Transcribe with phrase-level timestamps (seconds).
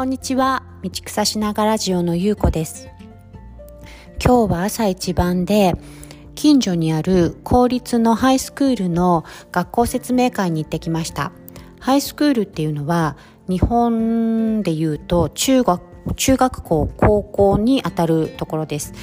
[0.00, 0.62] こんにちは。
[0.82, 2.88] 道草しながラジオのゆうこです。
[4.18, 5.74] 今日は朝一番で
[6.34, 11.32] 近所にある公立のハイスクールの学校説明会に行ってきました。
[11.80, 15.82] ハイスクールっていうのは日本で言うと中学
[16.16, 18.94] 中学校、高校にあたるところです。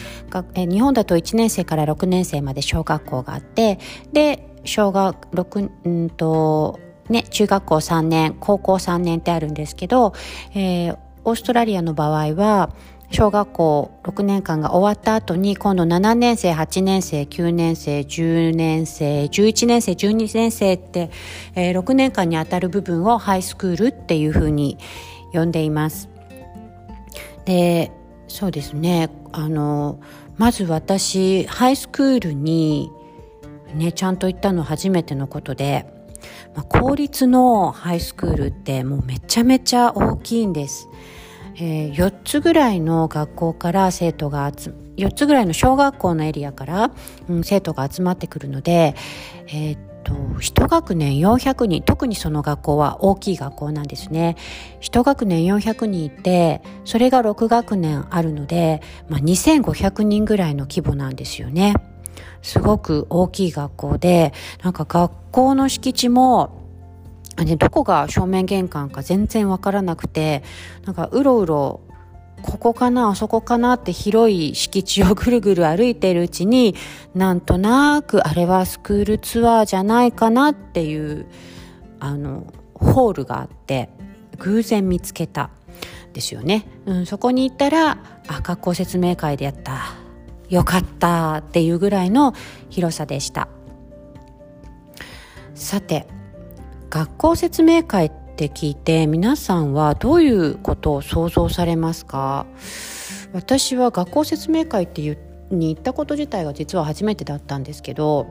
[0.55, 3.77] 日本だと1年生から6年生まで小学校があって、
[4.13, 6.79] で、小学6、うんと、
[7.09, 10.13] ね、中学校3年、高校3年ってあるんですけど、
[10.53, 12.69] えー、オーストラリアの場合は、
[13.09, 21.09] 小学校6年間が終わった後に今度7年生、8年生、9年生、10年生、11年生、12年生って、
[21.55, 24.77] えー、6年間にあたる部分をハイスクールっていうふうに
[25.31, 26.09] 呼んでいます。
[27.45, 27.91] で、
[28.27, 29.99] そうですね、あの、
[30.35, 32.91] まず私、ハイスクールに
[33.73, 35.85] ね、ちゃんと行ったの初めてのことで、
[36.57, 40.89] まあ、公立のハイスクールってもうめちゃめちゃ大きいんです。
[41.55, 46.91] えー、4つぐらいの学校から生徒が集4つぐらいの小学校のエリアから、
[47.29, 48.95] うん、生徒が集まってくるので、
[49.47, 54.35] えー、っと1学年400人特にその学校は大きい学校なんですね
[54.81, 61.73] 1学年400人いてそれが6学年あるので、まあ、2500人ぐらいの規模なんですよね。
[62.41, 66.65] すごく大きい学校で、なんか学校の敷地も、
[67.37, 70.43] ね、どこが正面玄関か全然わからなくて、
[70.85, 71.81] なんかうろうろ
[72.41, 76.75] ここかなあそこかなって広い敷地をぐるぐる歩いているうちに
[77.15, 81.25] なんとなくあれはスクールツアーじゃないかなっていう
[81.99, 83.89] あのホールがあって
[84.37, 85.49] 偶然見つけた
[86.13, 87.97] ですよね、うん、そこに行ったら
[88.27, 90.06] あ学校説明会でやった。
[90.49, 92.33] よかったっていうぐらいの
[92.69, 93.47] 広さでした。
[95.55, 96.07] さて
[96.89, 102.45] 学校説明会って聞いて皆さんはどういうことを想像されますか？
[103.33, 105.17] 私は学校説明会っていう
[105.49, 108.27] に行ったこと自体が実は初めてだったんですけど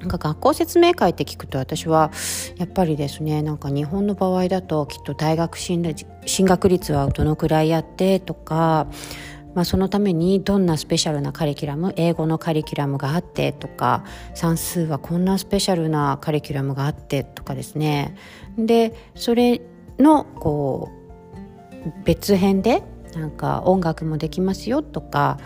[0.00, 2.10] なんか学校説明会って聞くと私は
[2.56, 8.86] やっぱりですねなんか日本の場合だときっと大学進学率はどのくらいやってとか
[9.56, 18.14] まあ、そのためにどんなスペシャルなカリキュラム英語のカリキュラムがあってとか算数はこんなスペシャルなカリキュラムがあってとかですね。
[18.58, 19.62] でそれ
[19.98, 20.90] のこ
[21.72, 22.82] う別編で
[23.14, 25.38] なんか音楽もできますよとか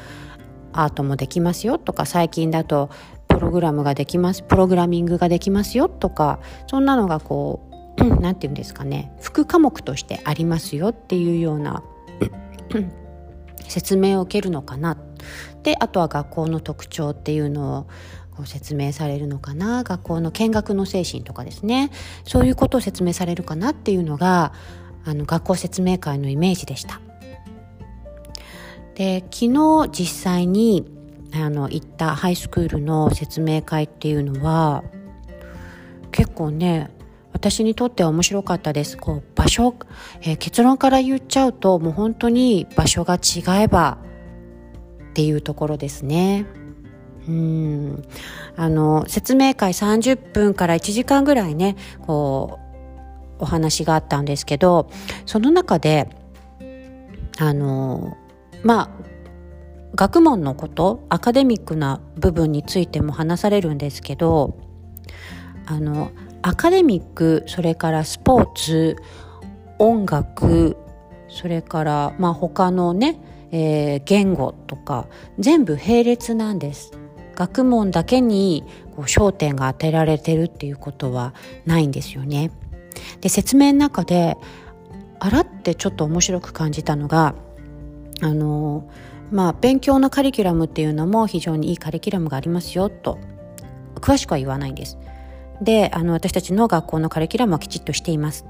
[0.72, 2.90] アートもできますよとか最近だと
[3.28, 7.60] プログラムができますプログラミングができますよとかそんなのがこ
[7.96, 11.84] う 何て言うんですかね副科目としてありますよっていうような
[13.70, 14.98] 説明を受けるのかな。
[15.62, 17.86] であとは学校の特徴っていうの
[18.38, 19.82] を説明されるのかな。
[19.84, 21.90] 学校の見学の精神とかですね。
[22.24, 24.52] そういうことを説明されるかなっていうのが
[25.04, 27.00] あの学校説明会のイメージでした。
[28.94, 30.84] で昨日実際に
[31.32, 34.82] あの行ったハイスクールの説明会っていうのは
[36.10, 36.90] 結構ね
[37.32, 38.96] 私にとっては面白かったです。
[38.96, 39.74] こう場所、
[40.22, 43.98] えー、結論から言っちゃうともう本当に場所が違えば
[45.10, 46.46] っていうところですね。
[47.28, 48.02] うん
[48.56, 51.76] あの説明会30分から1時間ぐらいね
[52.06, 52.58] こ
[53.38, 54.90] うお話があったんですけど
[55.26, 56.08] その中で
[57.38, 58.16] あの
[58.62, 58.90] まあ
[59.94, 64.58] 学問のことアカデミックな部分についても話されるんですけど
[65.66, 66.10] あの
[66.42, 68.96] アカデミックそれからスポーツ
[69.78, 70.76] 音楽
[71.28, 73.20] それからまあ他のね、
[73.50, 75.06] えー、言語とか
[75.38, 76.92] 全部並列なんです。
[77.34, 78.64] 学問だけに
[78.94, 81.32] こう焦点が当てられてるっていうことは
[81.64, 82.50] ないんですよね。
[83.22, 84.36] で説明の中で
[85.20, 87.34] あらってちょっと面白く感じたのが
[88.20, 88.90] あの
[89.30, 93.18] まあ勉強のカリキュラムっていうのも非常にいいカリキュラムがありますよと
[93.96, 94.98] 詳しくは言わないんです。
[95.60, 98.46] であの私たちの学校のカリキュラムはきちっとしています。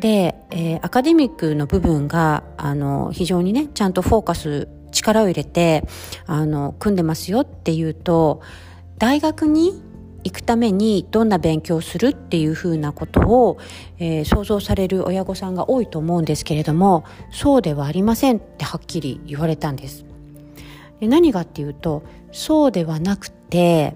[0.00, 5.84] で、えー、アカデミックの部分があの非常にねちゃんとフォーカス力を入れて
[6.26, 8.42] あの組んでますよっていうと
[8.98, 9.82] 大学に
[10.24, 13.58] 行くためにどんな勉強をするっていうふうなことを、
[13.98, 20.04] えー、想像される親御さんが多いと思うんですけれどもそうではありませんってはっきり言われたんです。
[21.00, 23.94] で何がっていうとそうではなくて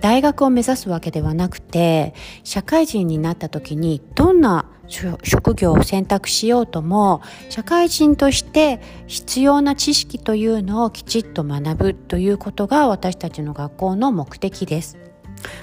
[0.00, 2.14] 大学を目指すわけではなくて
[2.44, 14.96] 社会人になった時にどんな職業を選択しようとも社会人として必要な知識というのをきちっと学ぶということが私たちの学校の目的です。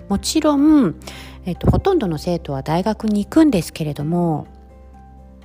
[0.07, 0.95] もちろん、
[1.45, 4.48] えっと、ほとんどの生徒は大学に行くんですけれども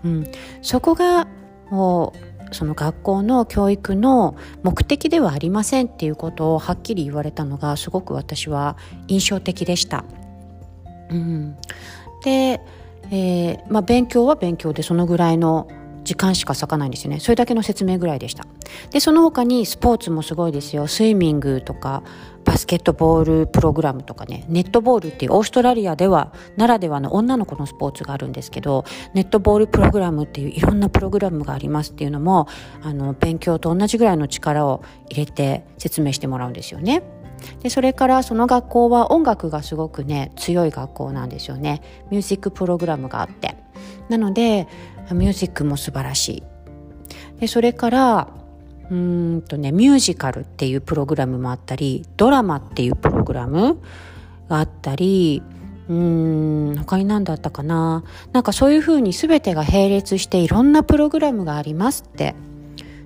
[0.04, 0.30] うん、
[0.62, 1.26] そこが
[1.70, 10.04] もうその学校の教育の目的ではありませんっていうことをはっきり言われたのがすごく私は印象的でした。
[11.10, 11.56] うん、
[12.24, 12.60] で、
[13.10, 15.68] えーまあ、勉強は勉強でそのぐらいの
[16.04, 17.20] 時間しか割かないんですよね。
[17.20, 18.46] それだけの説明ぐらいでした。
[18.90, 20.86] でその他にスポーツもすごいですよ。
[20.86, 22.02] スイミングとか
[22.58, 28.84] スケットボールプログラムとかねネットボールっていうオーストラリアではならではの女の子のスポーツがあるんですけど
[29.14, 32.48] ネットボールプログラムっていういろんなプログラムがありますっていうのも
[32.82, 37.02] あの勉強と同じぐらいの力を入れて説明してもらうんですよね。
[37.62, 41.82] でそれからその学校は音楽がすごくね強い学校なんですよね。
[42.10, 43.56] ミュージックプログラムがあって。
[44.08, 44.66] なので
[45.12, 46.42] ミュージックも素晴らしい。
[47.40, 48.28] でそれから
[48.90, 53.80] うんとねミュージカルっていうプログラムもあったりドラマっていうプログラム
[54.48, 55.42] があったり
[55.88, 58.04] うん他に何だったかな。
[58.32, 62.34] なんかそういうふうに全てが並列していろんなプログラムがありますって。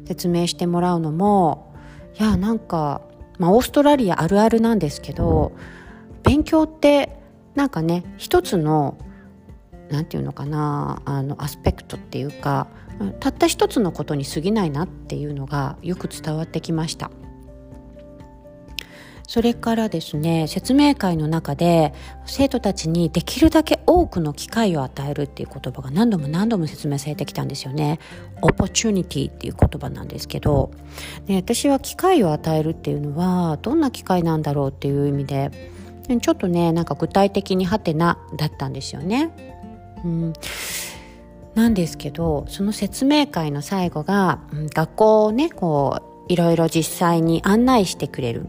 [0.07, 1.75] 説明してもらうのも
[2.19, 3.03] いやなんか、
[3.39, 5.53] まあ、オーストラリアあるあるなんですけど
[6.23, 7.17] 勉強って
[7.55, 8.99] なんかね一つの
[9.91, 12.67] 何て言うのかなあのアスペクトっていうか
[13.21, 17.11] たった一つのことに過ぎないなっていうのがよく伝わってきました。
[19.33, 21.95] それからですね説明会の中で
[22.27, 27.99] 生徒たちにできるだけ多くの機会を与えるっていう言葉が何度も何度も説明されてきたんですよね。
[28.43, 30.71] オポチュニティっていう言葉なんですけど
[31.27, 35.51] で私は機会を与えるっていうのはどんな機会なんだろうっていう意味で
[36.21, 39.31] ちょっとねなんか具体的にハテナだったんですよね。
[40.05, 40.33] うん、
[41.55, 44.41] なんですけどその説明会の最後が、
[44.75, 48.47] 学校をねこういろいろ実際に案内してくれる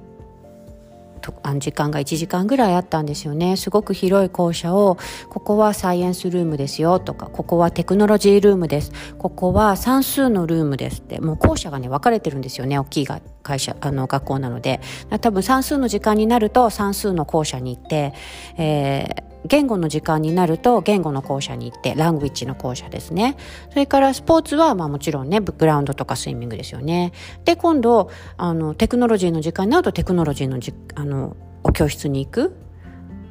[1.59, 3.55] 時間が1時間ぐらいあったんですよね。
[3.55, 4.97] すごく広い校舎を
[5.29, 8.91] ここはサイエンスルームですよとかここはテクノロジールームです。
[9.17, 14.81] ここは算数のルームですってもう校舎がね分かれてるんですよね大きい会社あの学校なので。
[15.21, 18.13] 多分算数の時間になると算数の校舎に行って、
[18.57, 23.37] えー言語の時間になると言語の校舎に行って language の校舎ですね
[23.69, 27.11] それからスポーツはまあもちろんねグラウンドとかスイミングですよね
[27.45, 32.55] で今度あのテクノロジーの時間になるとテクノロジーのじあのお教室に行く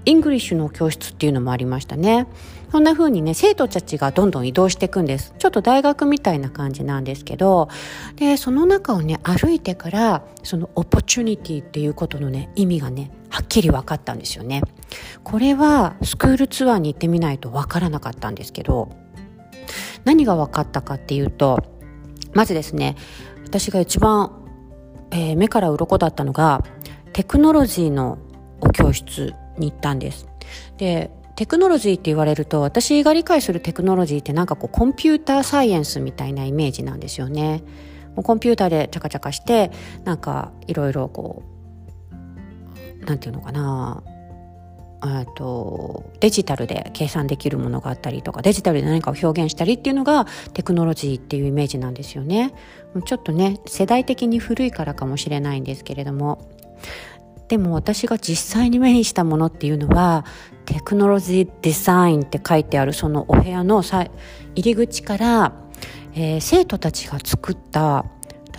[0.04, 2.26] English の教室っていうのもありましたね。
[2.72, 5.34] そんな風にね、生徒たちがどんどん移動していくんです。
[5.38, 7.68] ちょっと大学みたいな感じなんですけど、
[8.16, 14.62] で、その中をね、歩いてから、その opportunity っていうことのね、意味がね、はっきり分かったんですよね。
[15.24, 18.90] これはスクールツアーに行ってみないと分からなかったんですけど、
[20.04, 21.58] 何が分かったかっていうと、
[22.32, 22.96] まずですね、
[23.44, 24.32] 私が一番、
[25.10, 26.64] えー、目から鱗だったのが、
[27.12, 28.18] テクノロジーの
[28.60, 30.26] お教室に行ったんです。
[30.78, 37.62] で、テクノロジーって言われると私が理解するテクノロジーってなんかこうコンピューターサイエンスみたいなイメージなんですよね。
[38.14, 39.70] もうコンピューターでチャカチャカして
[40.04, 41.42] なんかいろいろこ
[43.02, 44.02] うなんていうのかな
[45.34, 52.54] とデジタルで計算できるものがあったりとかデジタルで何かを表現したりっていうのがテクノロジーっていうイメージなんですよね。
[53.04, 56.46] ちょっとね世代的に古いからかもしれないんですけれども
[57.48, 60.24] でも私が実際に目にしたものっていうのは
[60.64, 64.10] テクノロジーデザインって書いてあるそのお部屋の入
[64.56, 65.52] り口から、
[66.14, 68.06] えー、生徒たちが作った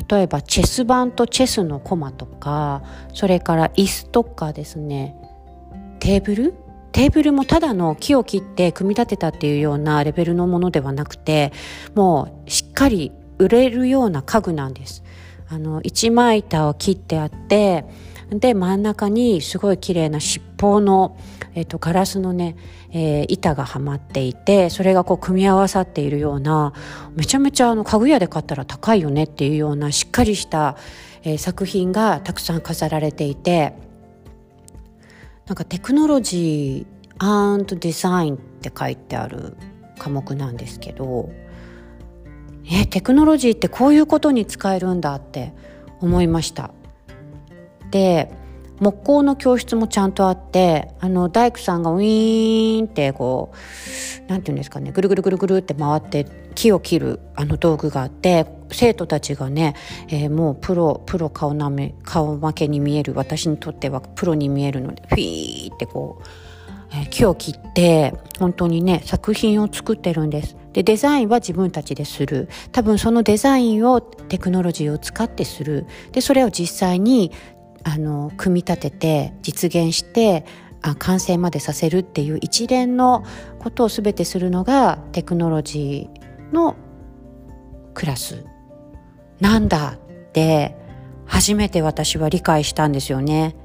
[0.09, 5.15] 例えばチェス盤とチェスのコマとかそれから椅子とかですね
[6.03, 6.53] テーブル？
[6.91, 11.53] テーブルもただの木を切って組み立てたっていうようなレベルのものではなくて
[11.95, 15.01] もうしっかり売れるような家具なんです。
[15.47, 17.85] あの一枚板を切ってあって
[18.31, 21.17] で真ん中にすごい綺麗な尻尾の、
[21.55, 22.57] えーと、ガラスのね、
[22.91, 26.73] えー、板がはまっていてそれがこう組み合わさっているような
[27.15, 30.75] めちゃめちゃあの家具屋で買ったら高いよねっていうようなしっかりした、
[31.23, 33.73] えー、作品がたくさん飾られていて
[35.45, 39.55] なんかテクノロジーデザインって書いてある
[39.99, 41.29] 科目なんですけど
[42.69, 45.53] えテクノロジーってこういうことに使えるんだって
[45.99, 46.71] 思いました。
[47.91, 48.31] で
[48.79, 53.53] 木工の教室もちゃんとあってあの大工さんがウィーンってこ
[54.27, 56.25] うなんていうんですかねぐるぐるぐるぐるって回って
[56.55, 59.75] 木を切るあの道具があって生徒たちがね、
[60.07, 66.23] えー、もうプロプロ顔なめ顔負けに見える私にとってはプロに見えるのでフィーってこう、
[66.91, 70.57] えー、木を切って本当にね作品を作ってるんです。
[70.73, 77.31] でデザインは自分たちでする多分そのデザインをテクノロジーを使ってするでそれを実際に
[77.83, 80.45] あの組み立てて実現して
[80.81, 83.23] あ完成までさせるっていう一連の
[83.59, 86.75] ことを全てするのがテクノロジーの
[87.93, 88.45] クラス
[89.39, 90.75] なんだって
[91.25, 93.55] 初めて私は理解したんですよね。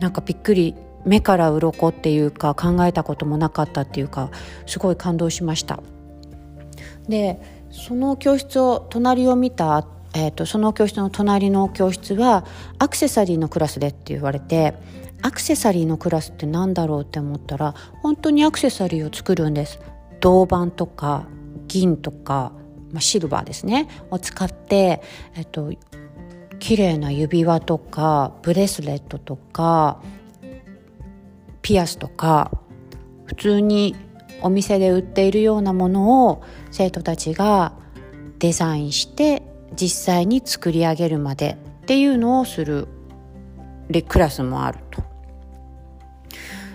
[0.00, 4.30] なんかびっくり目から鱗っていうか考えたこともなかったっていうか
[4.66, 5.82] すごい感動しました。
[7.08, 7.40] で
[7.70, 12.44] その教室を隣を見た、えーと、その教室の隣の教室は
[12.78, 14.74] アクセサリーのクラスでって言われて
[15.22, 19.80] アクセサリーのクラスって何だろうって思ったら本当にアクセサリーを作るんです。
[20.20, 21.26] 銅板とか
[21.68, 22.52] 銀とか、
[22.90, 23.88] まあ、シルバーですね。
[24.10, 25.00] を使って、
[25.34, 25.72] えっと、
[26.58, 30.02] 綺麗な指輪とかブレスレットとか
[31.62, 32.50] ピアスとか
[33.24, 33.96] 普通に
[34.42, 37.72] お店で売っているようなものを生徒たちが
[38.40, 39.42] デザインして
[39.74, 42.88] 実際に作り上げるまでっていうのをする
[44.08, 45.02] クラスもあると。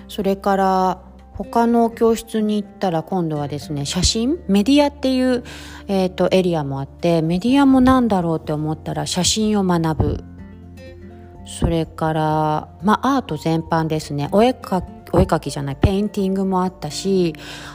[0.08, 1.02] それから
[1.34, 4.40] 他の教室に行ったら今度はですね写真？
[4.48, 5.44] メディアっていう、
[5.88, 10.24] えーと、エリアもあってメディアも何だろうって思ったら写真を学ぶ。
[11.46, 14.30] それからまあアート全般ですね。
[14.32, 17.34] お絵かお絵描きじゃない painting もあったし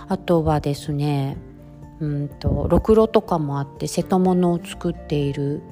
[0.08, 1.38] あとはですね
[2.02, 5.62] うんとろくろとかもあって瀬戸物を作っている、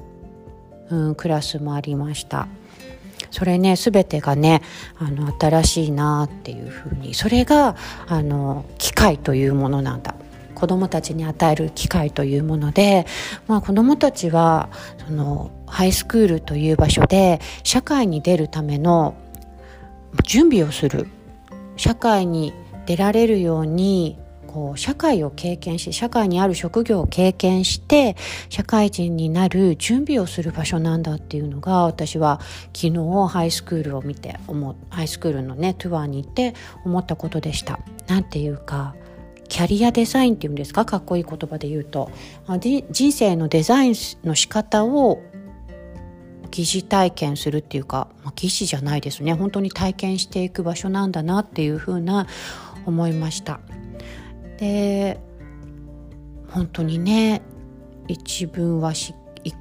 [0.89, 2.47] うん、クラスもありました。
[3.31, 4.61] それね全てがね
[4.97, 7.13] あの新しいなっていうふうに。
[7.13, 7.75] それが
[8.07, 10.15] あの機会というものなんだ。
[10.55, 13.07] 子どもたちに与える機会というもので、
[13.47, 14.69] まあ、子どもたちは
[15.07, 19.15] そのハイスクールという場所で社会に出るための
[20.23, 21.07] 準備をする。
[21.75, 22.53] 社会に
[22.85, 24.17] 出られるように
[24.53, 28.17] こう社会を経験し社会にある職業を経験して
[28.49, 32.41] 社会人になる準備をする場所なんだっていうのが私は
[32.73, 36.53] 昨日ハイスクールを見て思ハイスクールのねトゥアーに行って
[36.83, 37.79] 思ったことでした。
[38.07, 38.95] なんていうか
[39.47, 40.85] キャリアデザインっていうんですか？
[40.85, 42.11] かっこいい言葉で言うと
[42.91, 45.21] 人生のデザインの仕方を
[46.51, 52.27] 疑似体験するっていうか、まあ、疑似じゃないですね本当に体験していく場所なんだなっていうふうな
[52.85, 53.61] 思いました。
[54.61, 55.19] で
[56.49, 57.41] 本当にね
[58.07, 59.55] 一文はし一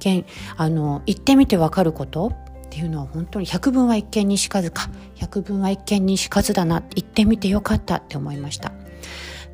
[0.00, 2.32] 見あの言ってみて分かること？
[2.66, 4.90] っていうのは本当に百聞は一見にしかずか。
[5.14, 6.82] 百聞は一見にしかずだな。
[6.96, 7.96] 言ってみてよかった。
[7.98, 8.72] って思いました。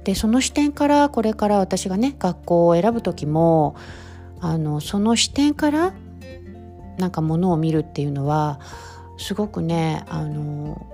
[0.05, 3.77] でその視点からこれから私がね学校を選ぶ時も
[4.41, 5.93] あのその視点から
[6.97, 8.61] なんかものを見るっていうのは
[9.19, 10.87] すごくねあの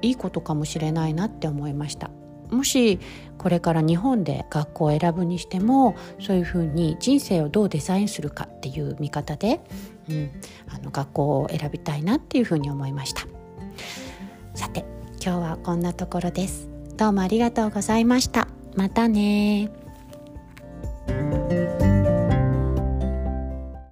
[0.00, 2.10] いいことかもしれないなって思いました。
[2.50, 2.98] もし
[3.38, 9.60] これから日本で学校を選ぶにしてもそういうふうに人生をどうデザインするかっていう見方で、
[10.08, 10.30] うん、
[10.68, 13.26] あの学校を選びたいなっていうふうに思いました。
[14.54, 14.84] さて
[15.22, 16.68] 今日はこんなところです。
[16.96, 18.48] どうもありがとうございました。
[18.74, 19.70] またね